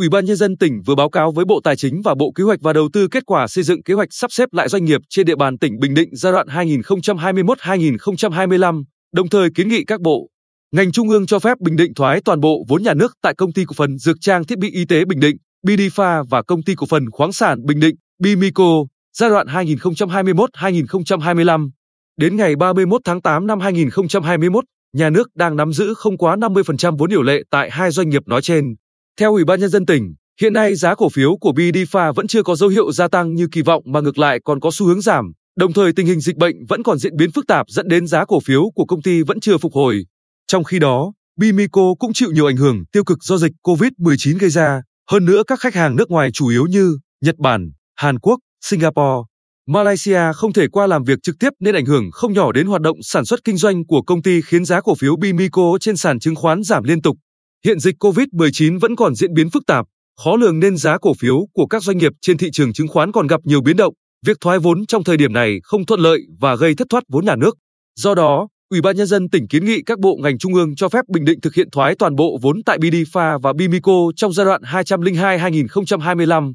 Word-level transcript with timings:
Ủy 0.00 0.08
ban 0.08 0.24
nhân 0.24 0.36
dân 0.36 0.56
tỉnh 0.56 0.82
vừa 0.86 0.94
báo 0.94 1.10
cáo 1.10 1.32
với 1.32 1.44
Bộ 1.44 1.60
Tài 1.64 1.76
chính 1.76 2.02
và 2.04 2.14
Bộ 2.14 2.32
Kế 2.34 2.44
hoạch 2.44 2.60
và 2.60 2.72
Đầu 2.72 2.88
tư 2.92 3.08
kết 3.08 3.26
quả 3.26 3.46
xây 3.46 3.64
dựng 3.64 3.82
kế 3.82 3.94
hoạch 3.94 4.08
sắp 4.10 4.32
xếp 4.32 4.48
lại 4.52 4.68
doanh 4.68 4.84
nghiệp 4.84 5.00
trên 5.08 5.26
địa 5.26 5.36
bàn 5.36 5.58
tỉnh 5.58 5.78
Bình 5.78 5.94
Định 5.94 6.08
giai 6.12 6.32
đoạn 6.32 6.46
2021-2025, 6.46 8.84
đồng 9.14 9.28
thời 9.28 9.48
kiến 9.54 9.68
nghị 9.68 9.84
các 9.84 10.00
bộ, 10.00 10.28
ngành 10.72 10.92
trung 10.92 11.08
ương 11.08 11.26
cho 11.26 11.38
phép 11.38 11.60
Bình 11.60 11.76
Định 11.76 11.94
thoái 11.94 12.20
toàn 12.24 12.40
bộ 12.40 12.64
vốn 12.68 12.82
nhà 12.82 12.94
nước 12.94 13.12
tại 13.22 13.34
công 13.34 13.52
ty 13.52 13.64
cổ 13.64 13.72
phần 13.76 13.98
dược 13.98 14.16
trang 14.20 14.44
thiết 14.44 14.58
bị 14.58 14.70
y 14.70 14.84
tế 14.84 15.04
Bình 15.04 15.20
Định, 15.20 15.36
Bidifa 15.66 16.24
và 16.30 16.42
công 16.42 16.62
ty 16.62 16.74
cổ 16.74 16.86
phần 16.86 17.10
khoáng 17.10 17.32
sản 17.32 17.66
Bình 17.66 17.80
Định, 17.80 17.94
Bimico, 18.22 18.84
giai 19.16 19.30
đoạn 19.30 19.46
2021-2025. 19.46 21.70
Đến 22.16 22.36
ngày 22.36 22.56
31 22.56 23.00
tháng 23.04 23.22
8 23.22 23.46
năm 23.46 23.60
2021, 23.60 24.64
nhà 24.96 25.10
nước 25.10 25.28
đang 25.34 25.56
nắm 25.56 25.72
giữ 25.72 25.94
không 25.94 26.18
quá 26.18 26.36
50% 26.36 26.96
vốn 26.96 27.10
điều 27.10 27.22
lệ 27.22 27.42
tại 27.50 27.70
hai 27.70 27.90
doanh 27.90 28.08
nghiệp 28.08 28.22
nói 28.26 28.42
trên. 28.42 28.74
Theo 29.20 29.32
Ủy 29.32 29.44
ban 29.44 29.60
nhân 29.60 29.70
dân 29.70 29.86
tỉnh, 29.86 30.14
hiện 30.40 30.52
nay 30.52 30.74
giá 30.74 30.94
cổ 30.94 31.08
phiếu 31.08 31.36
của 31.36 31.52
BDFA 31.52 32.12
vẫn 32.12 32.26
chưa 32.26 32.42
có 32.42 32.54
dấu 32.54 32.68
hiệu 32.68 32.92
gia 32.92 33.08
tăng 33.08 33.34
như 33.34 33.48
kỳ 33.52 33.62
vọng 33.62 33.82
mà 33.86 34.00
ngược 34.00 34.18
lại 34.18 34.38
còn 34.44 34.60
có 34.60 34.70
xu 34.72 34.86
hướng 34.86 35.00
giảm, 35.00 35.32
đồng 35.56 35.72
thời 35.72 35.92
tình 35.92 36.06
hình 36.06 36.20
dịch 36.20 36.36
bệnh 36.36 36.66
vẫn 36.68 36.82
còn 36.82 36.98
diễn 36.98 37.16
biến 37.16 37.30
phức 37.32 37.46
tạp 37.46 37.66
dẫn 37.68 37.88
đến 37.88 38.06
giá 38.06 38.24
cổ 38.24 38.40
phiếu 38.40 38.70
của 38.74 38.84
công 38.84 39.02
ty 39.02 39.22
vẫn 39.22 39.40
chưa 39.40 39.58
phục 39.58 39.72
hồi. 39.72 40.04
Trong 40.46 40.64
khi 40.64 40.78
đó, 40.78 41.12
Bimico 41.40 41.94
cũng 41.98 42.12
chịu 42.12 42.30
nhiều 42.32 42.46
ảnh 42.46 42.56
hưởng 42.56 42.84
tiêu 42.92 43.04
cực 43.04 43.18
do 43.22 43.38
dịch 43.38 43.52
COVID-19 43.62 44.38
gây 44.38 44.50
ra, 44.50 44.82
hơn 45.10 45.24
nữa 45.24 45.42
các 45.46 45.60
khách 45.60 45.74
hàng 45.74 45.96
nước 45.96 46.10
ngoài 46.10 46.30
chủ 46.32 46.48
yếu 46.48 46.66
như 46.66 46.98
Nhật 47.24 47.38
Bản, 47.38 47.70
Hàn 47.96 48.18
Quốc, 48.18 48.38
Singapore, 48.64 49.26
Malaysia 49.68 50.32
không 50.34 50.52
thể 50.52 50.68
qua 50.68 50.86
làm 50.86 51.04
việc 51.04 51.18
trực 51.22 51.36
tiếp 51.40 51.50
nên 51.60 51.74
ảnh 51.74 51.86
hưởng 51.86 52.10
không 52.12 52.32
nhỏ 52.32 52.52
đến 52.52 52.66
hoạt 52.66 52.82
động 52.82 52.96
sản 53.02 53.24
xuất 53.24 53.40
kinh 53.44 53.56
doanh 53.56 53.86
của 53.86 54.02
công 54.02 54.22
ty 54.22 54.40
khiến 54.42 54.64
giá 54.64 54.80
cổ 54.80 54.94
phiếu 54.94 55.16
Bimico 55.16 55.78
trên 55.80 55.96
sàn 55.96 56.18
chứng 56.18 56.34
khoán 56.34 56.62
giảm 56.62 56.84
liên 56.84 57.02
tục. 57.02 57.16
Hiện 57.64 57.78
dịch 57.78 57.94
COVID-19 57.98 58.78
vẫn 58.78 58.96
còn 58.96 59.14
diễn 59.14 59.34
biến 59.34 59.50
phức 59.50 59.66
tạp, 59.66 59.86
khó 60.24 60.36
lường 60.36 60.60
nên 60.60 60.76
giá 60.76 60.98
cổ 60.98 61.14
phiếu 61.14 61.46
của 61.52 61.66
các 61.66 61.82
doanh 61.82 61.98
nghiệp 61.98 62.12
trên 62.20 62.38
thị 62.38 62.50
trường 62.52 62.72
chứng 62.72 62.88
khoán 62.88 63.12
còn 63.12 63.26
gặp 63.26 63.40
nhiều 63.44 63.60
biến 63.62 63.76
động. 63.76 63.94
Việc 64.26 64.36
thoái 64.40 64.58
vốn 64.58 64.86
trong 64.86 65.04
thời 65.04 65.16
điểm 65.16 65.32
này 65.32 65.58
không 65.62 65.86
thuận 65.86 66.00
lợi 66.00 66.20
và 66.40 66.56
gây 66.56 66.74
thất 66.74 66.86
thoát 66.90 67.04
vốn 67.08 67.24
nhà 67.24 67.36
nước. 67.36 67.56
Do 67.96 68.14
đó, 68.14 68.48
Ủy 68.70 68.80
ban 68.80 68.96
nhân 68.96 69.06
dân 69.06 69.28
tỉnh 69.28 69.48
kiến 69.48 69.64
nghị 69.64 69.82
các 69.86 69.98
bộ 69.98 70.18
ngành 70.22 70.38
trung 70.38 70.54
ương 70.54 70.74
cho 70.76 70.88
phép 70.88 71.04
Bình 71.08 71.24
Định 71.24 71.40
thực 71.40 71.54
hiện 71.54 71.70
thoái 71.70 71.94
toàn 71.98 72.16
bộ 72.16 72.38
vốn 72.42 72.62
tại 72.66 72.78
Bidifa 72.78 73.38
và 73.38 73.52
Bimico 73.52 73.92
trong 74.16 74.32
giai 74.32 74.46
đoạn 74.46 74.62
202-2025. 74.62 76.52